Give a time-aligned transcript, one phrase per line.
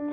[0.00, 0.04] 有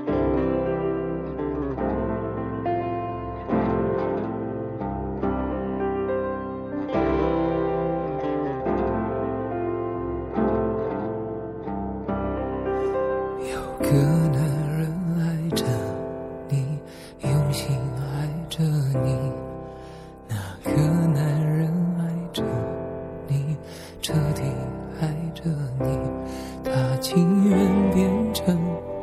[13.79, 13.91] 个
[14.31, 14.41] 男
[14.75, 15.21] 人爱
[15.55, 15.63] 着
[16.49, 16.79] 你
[17.21, 18.63] 用心爱着
[19.03, 19.31] 你
[20.27, 20.71] 那个
[21.13, 22.01] 男人爱
[22.33, 22.43] 着
[23.27, 23.55] 你
[24.01, 24.41] 彻底
[24.99, 25.43] 爱着
[25.79, 25.95] 你
[26.63, 27.84] 他情愿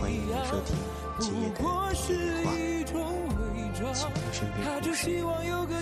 [0.00, 0.74] 欢迎您收听
[1.18, 1.66] 今夜的夜话，
[3.92, 5.00] 倾听身边故事，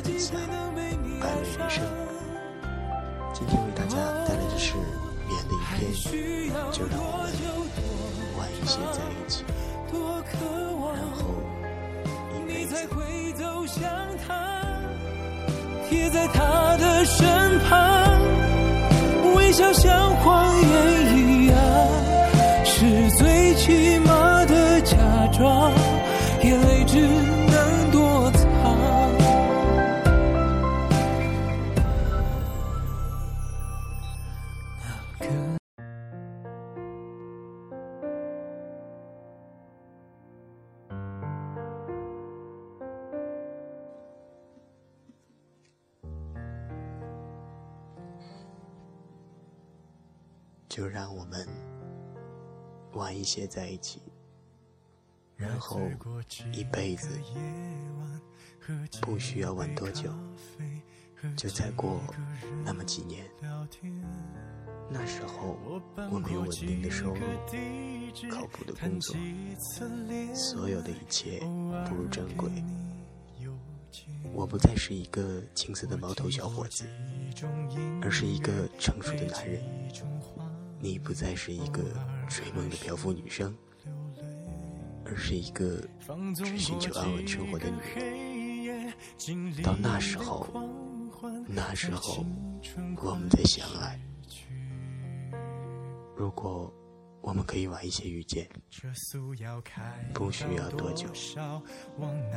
[0.02, 0.30] 分享
[1.20, 1.77] 百味人生。
[3.33, 3.96] 今天为大家
[4.27, 4.74] 带来的是
[5.27, 9.44] 绵的一篇，就让我们晚一些在一起，
[9.92, 9.94] 然
[11.14, 11.18] 后
[12.34, 12.72] 一辈子。
[15.89, 18.20] 贴在他的身旁，
[19.36, 21.56] 微笑像谎言一样，
[22.64, 23.94] 是最亲
[25.36, 25.72] 装，
[26.42, 28.44] 眼泪只能躲藏。
[50.68, 51.46] 就让我们
[52.94, 54.02] 晚一些在一起，
[55.36, 55.80] 然后
[56.52, 57.08] 一辈子
[59.00, 60.10] 不需要晚多久，
[61.36, 62.00] 就再过
[62.64, 63.24] 那么几年。
[64.90, 65.56] 那时候
[66.11, 67.20] 我们有稳定的收入，
[68.30, 69.17] 靠谱的工作，
[70.34, 71.40] 所有的一切
[71.89, 72.50] 步入正轨。
[74.33, 76.84] 我不再是一个青涩的毛头小伙子，
[78.02, 79.62] 而是一个成熟的男人。
[80.80, 81.83] 你不再是一个
[82.28, 83.56] 追梦的漂浮女生，
[85.05, 85.81] 而是一个
[86.35, 88.92] 只寻求安稳生活的女人。
[89.63, 90.47] 到那时候，
[91.47, 92.25] 那时候
[93.03, 93.98] 我们再相爱。
[96.17, 96.73] 如果
[97.20, 98.48] 我们可以晚一些遇见，
[100.13, 101.09] 不需要多久，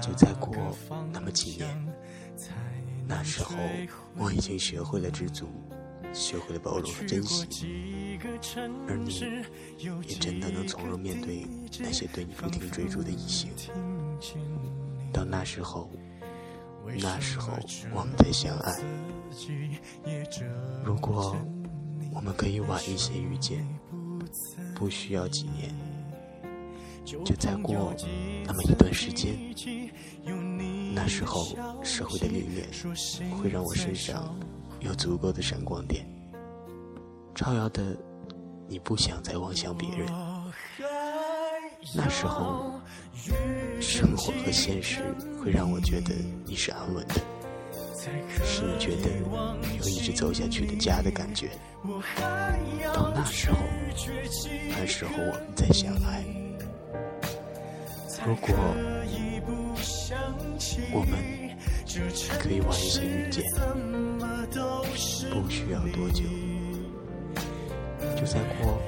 [0.01, 0.55] 就再过
[1.11, 1.93] 那么几年。
[3.07, 3.55] 那时候
[4.15, 5.47] 我已经学会了知足。
[6.13, 7.45] 学会了包容和珍惜，
[8.87, 9.11] 而你
[9.81, 11.45] 也真的能从容面对
[11.79, 13.49] 那些对你不停追逐的异性。
[15.13, 15.89] 到那时候，
[16.99, 17.53] 那时候
[17.93, 18.73] 我们再相爱。
[20.83, 21.35] 如果
[22.13, 23.67] 我们可以晚一些遇见，
[24.75, 25.73] 不需要几年，
[27.05, 27.93] 就再过
[28.45, 29.35] 那么一段时间。
[30.93, 32.67] 那时候社会的历练
[33.37, 34.35] 会让我身上。
[34.79, 36.05] 有足够的闪光点，
[37.33, 37.97] 照耀的
[38.67, 40.07] 你不想再望向别人。
[41.95, 42.79] 那时候，
[43.79, 44.99] 生活和现实
[45.41, 46.13] 会让我觉得
[46.45, 47.15] 你是安稳的，
[48.45, 49.09] 是你觉得
[49.79, 51.49] 有一直走下去的家的感觉。
[52.93, 53.57] 到那时候，
[54.69, 56.23] 那时候我们再相爱。
[58.25, 58.53] 如果
[60.93, 61.17] 我们
[62.39, 63.43] 可以晚一些遇见。
[65.29, 66.23] 不需要多久，
[68.19, 68.81] 就再过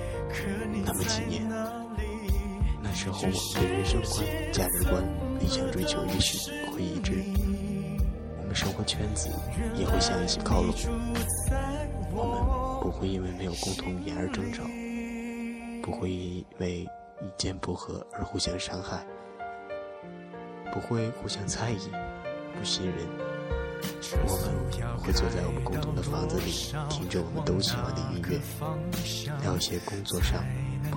[0.86, 1.48] 那么几年。
[2.82, 5.04] 那时候我们的人生观、价值观、
[5.40, 7.24] 理想追求也许会一致，
[8.42, 9.30] 我们生活圈子
[9.76, 10.74] 也会向一起靠拢。
[12.12, 14.64] 我们不会因为没有共同语言而争吵，
[15.84, 16.80] 不会因为
[17.22, 19.06] 意见不合而互相伤害，
[20.74, 21.90] 不会互相猜疑、
[22.58, 23.29] 不信任。
[24.26, 26.52] 我们会坐在我们共同的房子里，
[26.90, 28.40] 听着我们都喜欢的音乐，
[29.42, 30.44] 聊一些工作上、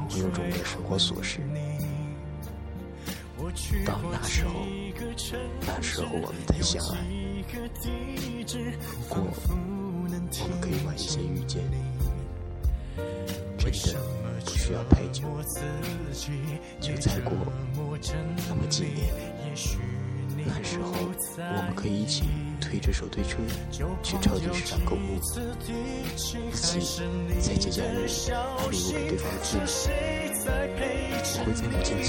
[0.08, 1.40] 朋友中的生活琐事。
[3.84, 4.50] 到那时候，
[5.66, 6.98] 那时候我们再相爱。
[8.88, 11.62] 如果我们可以晚一些遇见，
[13.58, 13.98] 真的
[14.44, 15.22] 不需要太久，
[16.80, 17.32] 就再过
[18.48, 19.12] 那么几年。
[20.46, 20.92] 那时候，
[21.38, 22.24] 我们可以一起。
[22.62, 23.38] 推着手推车
[24.02, 26.38] 去超级市场购物，一起
[27.40, 29.64] 在节假日买礼物给对方的父母。
[31.34, 32.08] 我会在母亲节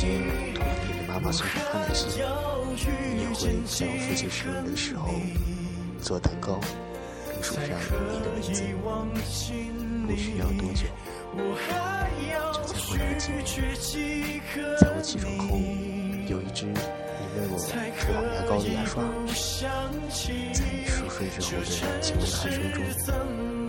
[0.53, 2.07] 同样陪着妈妈送上康乃馨，
[3.18, 5.09] 你也会在我父亲生日的时候
[6.01, 6.62] 做蛋糕，
[7.33, 8.62] 并署上你的名字。
[10.06, 10.85] 不需要多久，
[12.53, 13.51] 就在我那个季节，
[14.80, 15.57] 在我起床后，
[16.30, 16.71] 有一只
[17.35, 19.01] 为我涂好牙膏的牙刷，
[20.53, 21.65] 在你熟睡之后的
[22.00, 22.51] 轻微鼾声
[23.03, 23.15] 中，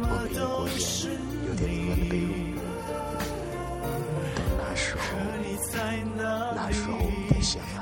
[0.01, 0.77] 我们一过眼
[1.49, 2.29] 有点凌乱的被褥。
[4.59, 5.01] 那时候，
[6.55, 6.93] 那时候
[7.31, 7.81] 再相爱。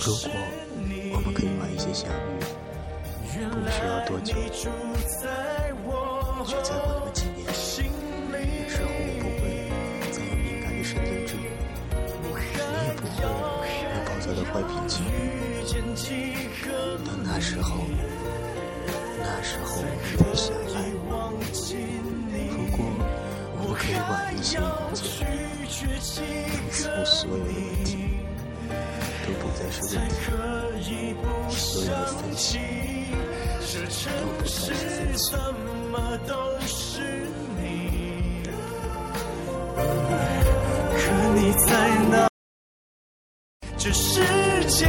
[0.00, 0.24] 如果
[1.14, 2.40] 我们可以晚一些相遇，
[3.50, 4.70] 不需要多久，就
[5.20, 5.22] 再
[5.84, 5.90] 过
[6.26, 7.41] 那么几年。
[14.52, 15.02] 坏脾气。
[17.04, 17.74] 到那时候，
[19.18, 20.76] 那时候我们再相爱。
[22.50, 22.78] 如果
[23.60, 24.60] 我可以晚一些遇
[25.98, 26.20] 见，
[26.70, 27.50] 此后所有的问
[27.84, 27.90] 题
[29.24, 30.14] 都不再是问题，
[31.48, 32.46] 所有的分歧
[33.72, 34.68] 都不再
[35.16, 36.92] 是分歧。
[40.94, 41.00] 可
[41.34, 41.68] 你在
[42.10, 42.31] 哪？
[43.84, 44.20] 这世
[44.68, 44.86] 界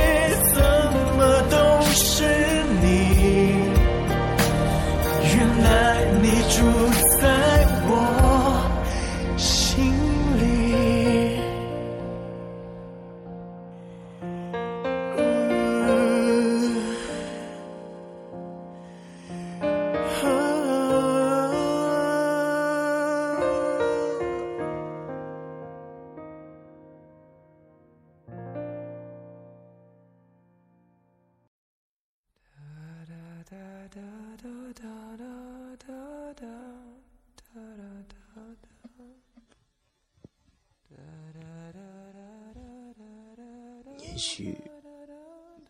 [44.26, 44.58] 许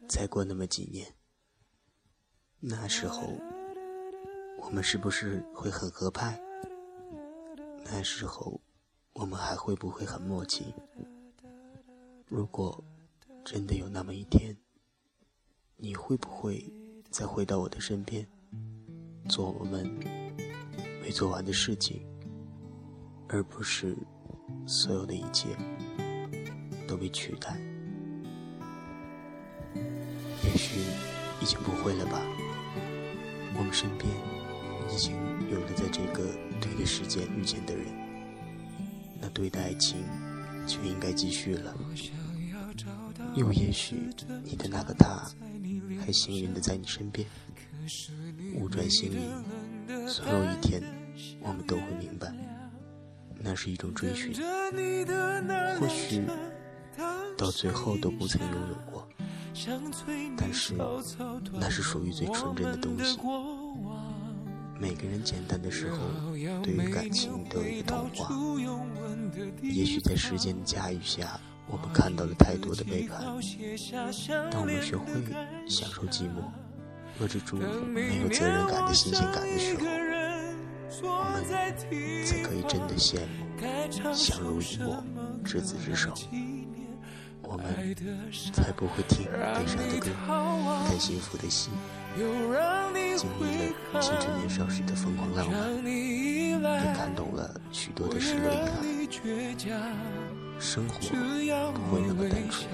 [0.08, 1.12] 再过那么几年，
[2.60, 3.34] 那时候
[4.60, 6.40] 我们是不是会很合拍？
[7.84, 8.62] 那时候
[9.14, 10.72] 我们还会不会很默契？
[12.28, 12.82] 如果
[13.44, 14.56] 真的有那么一天，
[15.76, 16.72] 你会不会
[17.10, 18.26] 再回到我的身边，
[19.28, 19.84] 做我们
[21.02, 22.06] 没做完的事情，
[23.28, 23.98] 而不是
[24.68, 25.58] 所有的一切
[26.88, 27.60] 都被取代？
[30.54, 30.80] 也许
[31.42, 32.22] 已经不会了吧。
[33.58, 34.08] 我们身边
[34.94, 35.14] 已经
[35.50, 36.30] 有了在这个
[36.62, 37.86] 对的时间遇见的人，
[39.20, 39.98] 那对的爱情
[40.68, 41.76] 就应该继续了。
[43.34, 43.96] 又也许
[44.44, 45.28] 你的那个他
[46.06, 47.28] 还幸运的在你身边，
[48.56, 49.18] 物转星移，
[50.08, 50.84] 总有一天
[51.42, 52.32] 我们都会明白，
[53.40, 54.32] 那是一种追寻。
[55.80, 56.22] 或许
[57.36, 59.08] 到最后都不曾拥有过。
[60.36, 60.74] 但是，
[61.54, 63.20] 那是属于最纯真的东西。
[64.80, 65.98] 每个人简单的时候，
[66.64, 68.30] 对于感情都有一个童话。
[69.62, 73.22] 也许在时间的驾驭下，我们看到了太多的背叛。
[74.52, 75.06] 当我们学会
[75.68, 76.44] 享受寂寞，
[77.22, 79.86] 遏制住没有责任感的新鲜感的时候，
[81.04, 81.72] 我们才
[82.42, 85.04] 可以真的羡慕相濡以沫、
[85.46, 86.12] 执子之手。
[87.54, 87.66] 我们
[88.52, 90.10] 才不会听悲伤的歌，
[90.88, 91.70] 看幸福的戏，
[92.18, 93.46] 经历
[93.94, 96.58] 了青春年少时的疯狂浪漫，也
[96.96, 99.08] 看懂了许多的失落遗
[99.70, 99.94] 憾。
[100.60, 100.96] 生活
[101.74, 102.68] 不会那么单纯，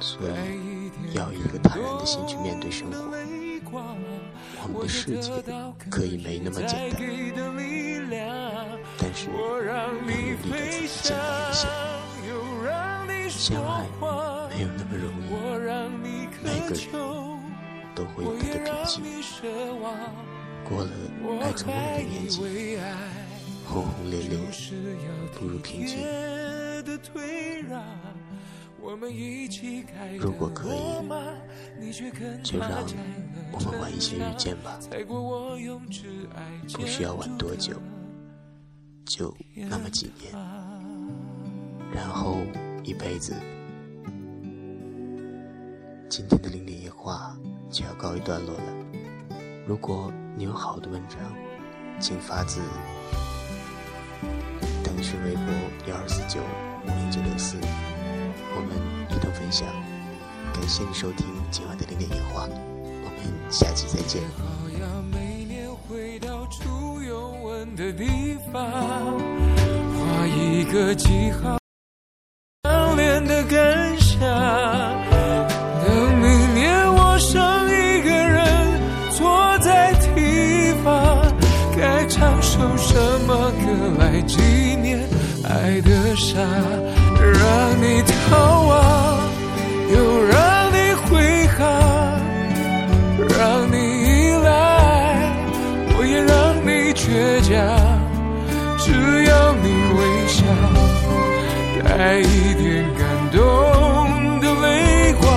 [0.00, 2.98] 所以要以一个坦然的心去面对生活。
[4.64, 5.32] 我们的世界
[5.90, 7.00] 可以没那么简单，
[8.98, 9.30] 但是
[9.66, 11.91] 要努力给自己简单一些。
[13.38, 13.86] 相爱
[14.50, 15.30] 没有那么容易，
[16.42, 16.80] 每个人
[17.94, 19.42] 都会有他的脾气。
[20.68, 20.90] 过了
[21.40, 22.78] 爱从容的年纪，
[23.66, 24.38] 轰轰烈烈
[25.38, 25.98] 不如平静。
[30.18, 31.92] 如果可以，
[32.42, 32.70] 就让
[33.52, 34.78] 我们晚一些遇见吧。
[36.72, 37.80] 不需要晚多久，
[39.04, 40.32] 就那么几年，
[41.92, 42.38] 然后。
[42.84, 43.34] 一辈子，
[46.08, 47.36] 今天的零点一话
[47.70, 48.64] 就要告一段落了。
[49.66, 51.18] 如果你有好的文章，
[52.00, 52.60] 请发自
[54.82, 55.44] 腾讯微博
[55.88, 56.40] 幺二四九
[56.84, 57.56] 五零九六四，
[58.56, 58.76] 我们
[59.16, 59.68] 一同分享。
[60.52, 64.22] 感谢你收听今晚的零点一话，我们下期再见。
[69.94, 71.61] 画一个记号。
[84.26, 84.40] 纪
[84.82, 84.98] 念
[85.44, 86.38] 爱的傻，
[87.18, 87.40] 让
[87.80, 88.72] 你逃亡，
[89.94, 91.60] 又让你挥汗，
[93.38, 94.50] 让你依赖，
[95.96, 96.32] 我也让
[96.64, 97.50] 你倔强。
[98.78, 98.90] 只
[99.24, 100.40] 要你微笑，
[101.84, 103.00] 带一点感
[103.30, 103.40] 动
[104.40, 105.30] 的泪光，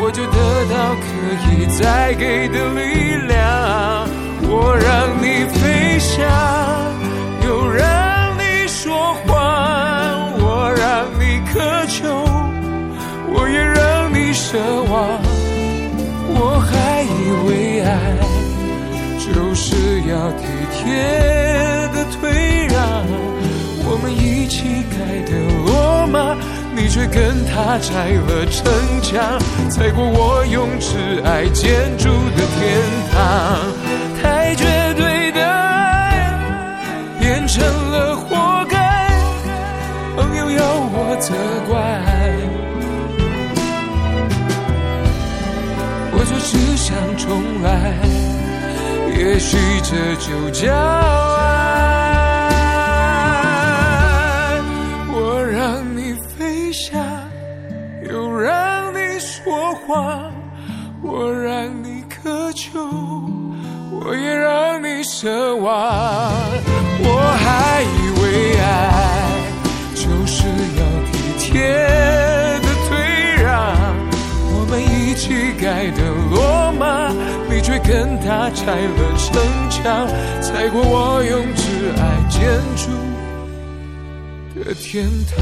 [0.00, 0.36] 我就得
[0.70, 1.02] 到可
[1.50, 3.32] 以再给的力量。
[4.46, 4.86] 我让
[5.22, 6.63] 你飞翔。
[20.84, 20.92] 别
[21.92, 22.78] 的退让。
[23.86, 25.32] 我们一起盖的
[25.66, 26.36] 罗马，
[26.74, 28.62] 你却跟他拆了城
[29.02, 29.38] 墙，
[29.70, 32.80] 踩过我用挚爱建筑的天
[33.12, 33.14] 堂。
[34.22, 34.64] 太绝
[34.96, 36.30] 对的爱
[37.20, 39.10] 变成了活该，
[40.16, 41.34] 朋友要我责
[41.68, 41.74] 怪。
[46.16, 47.92] 我就只想重来，
[49.16, 51.42] 也许这就叫爱。
[55.12, 57.00] 我让你飞翔，
[58.10, 60.32] 又让你说谎，
[61.02, 62.80] 我让你渴求，
[63.90, 65.72] 我也让你奢望。
[67.06, 68.62] 我还以为爱
[69.94, 71.52] 就是要体贴
[72.60, 72.98] 的退
[73.42, 73.52] 让，
[74.52, 74.72] 我们。
[74.82, 76.84] 一起盖的罗马，
[77.74, 79.34] 却跟他拆了城
[79.68, 80.06] 墙，
[80.40, 82.40] 踩过我用挚爱建
[82.76, 82.86] 筑
[84.54, 85.36] 的天堂。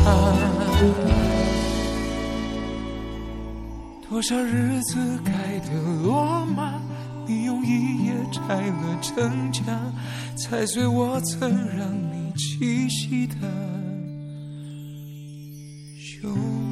[4.08, 5.72] 多少日子盖的
[6.02, 6.80] 罗马，
[7.26, 9.92] 你用一夜拆了城墙，
[10.34, 13.34] 踩碎我曾让你栖息的
[15.98, 16.71] 胸。